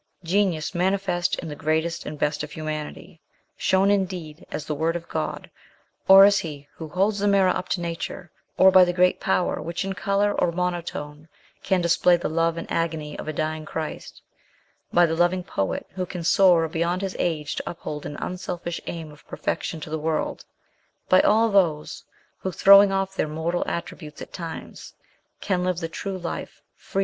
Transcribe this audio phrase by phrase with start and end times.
[0.23, 3.21] Genius mani fest in the greatest and best of humanity,
[3.55, 5.51] shown indeed, as the Word of God,
[6.07, 9.61] or as he who holds the mirror up to nature, or by the great power
[9.61, 11.29] which in colour or monotone
[11.61, 14.23] can display the love and agony of a dying Christ;
[14.91, 19.11] by the loving poet, who can soar beyond his age to uphold an unselfish aim
[19.11, 20.45] of perfec tion to the world;
[21.09, 22.05] by all those
[22.39, 24.95] who, throwing off their mortal attributes at times,
[25.41, 26.89] can live the true life free 168 MRS.
[26.89, 26.99] SHELLEY.